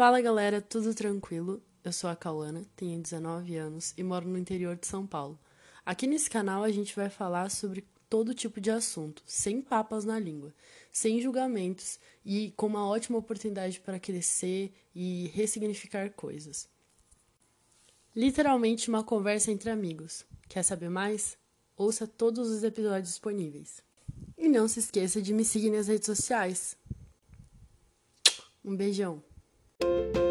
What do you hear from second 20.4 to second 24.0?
Quer saber mais? Ouça todos os episódios disponíveis.